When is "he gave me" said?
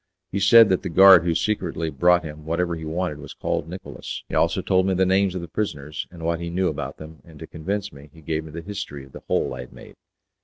8.11-8.49